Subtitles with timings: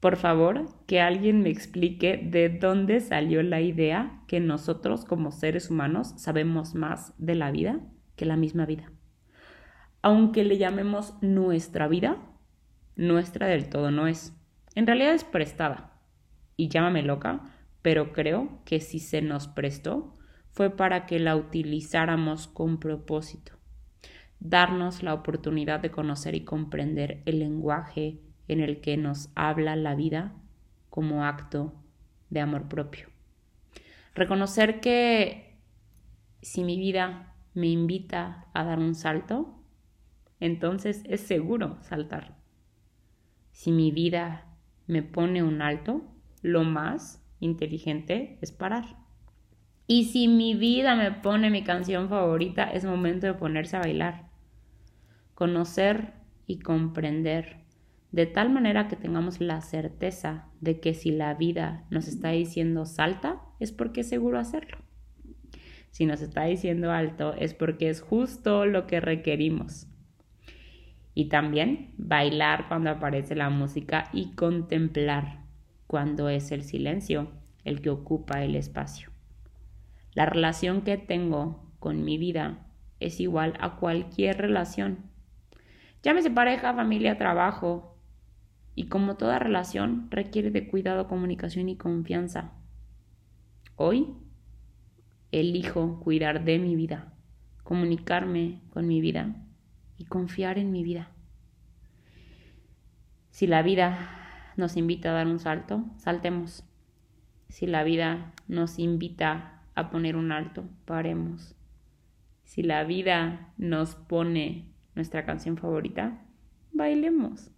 [0.00, 5.70] Por favor, que alguien me explique de dónde salió la idea que nosotros como seres
[5.70, 7.80] humanos sabemos más de la vida
[8.14, 8.92] que la misma vida.
[10.02, 12.16] Aunque le llamemos nuestra vida,
[12.94, 14.36] nuestra del todo no es.
[14.74, 16.00] En realidad es prestada.
[16.56, 17.42] Y llámame loca,
[17.82, 20.16] pero creo que si se nos prestó
[20.50, 23.52] fue para que la utilizáramos con propósito.
[24.40, 29.94] Darnos la oportunidad de conocer y comprender el lenguaje, en el que nos habla la
[29.94, 30.34] vida
[30.90, 31.74] como acto
[32.30, 33.08] de amor propio.
[34.14, 35.58] Reconocer que
[36.42, 39.54] si mi vida me invita a dar un salto,
[40.40, 42.36] entonces es seguro saltar.
[43.52, 44.46] Si mi vida
[44.86, 46.02] me pone un alto,
[46.42, 48.96] lo más inteligente es parar.
[49.86, 54.28] Y si mi vida me pone mi canción favorita, es momento de ponerse a bailar.
[55.34, 56.12] Conocer
[56.46, 57.67] y comprender
[58.10, 62.86] de tal manera que tengamos la certeza de que si la vida nos está diciendo
[62.86, 64.78] salta, es porque es seguro hacerlo.
[65.90, 69.88] Si nos está diciendo alto, es porque es justo lo que requerimos.
[71.14, 75.40] Y también bailar cuando aparece la música y contemplar
[75.86, 77.32] cuando es el silencio
[77.64, 79.10] el que ocupa el espacio.
[80.14, 82.66] La relación que tengo con mi vida
[83.00, 85.10] es igual a cualquier relación.
[86.02, 87.97] Llámese pareja, familia, trabajo,
[88.78, 92.52] y como toda relación requiere de cuidado, comunicación y confianza.
[93.74, 94.14] Hoy
[95.32, 97.12] elijo cuidar de mi vida,
[97.64, 99.34] comunicarme con mi vida
[99.96, 101.10] y confiar en mi vida.
[103.30, 106.62] Si la vida nos invita a dar un salto, saltemos.
[107.48, 111.56] Si la vida nos invita a poner un alto, paremos.
[112.44, 116.22] Si la vida nos pone nuestra canción favorita,
[116.70, 117.50] bailemos.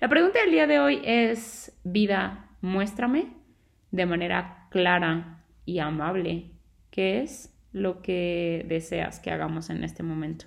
[0.00, 3.32] La pregunta del día de hoy es, vida, muéstrame
[3.90, 6.50] de manera clara y amable
[6.90, 10.46] qué es lo que deseas que hagamos en este momento.